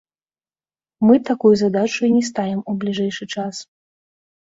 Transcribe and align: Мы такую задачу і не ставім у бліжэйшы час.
Мы 1.07 1.15
такую 1.29 1.51
задачу 1.63 2.01
і 2.07 2.09
не 2.15 2.21
ставім 2.29 2.63
у 2.73 2.75
бліжэйшы 2.85 3.29
час. 3.37 3.55